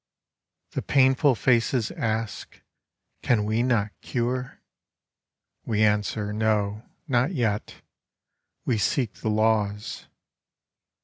The 0.71 0.81
painful 0.81 1.35
faces 1.35 1.91
ask, 1.91 2.59
can 3.21 3.45
we 3.45 3.61
not 3.61 3.91
cure? 4.01 4.57
We 5.63 5.83
answer, 5.83 6.33
No, 6.33 6.81
not 7.07 7.33
yet; 7.35 7.83
we 8.65 8.79
seek 8.79 9.13
the 9.13 9.29
laws. 9.29 10.07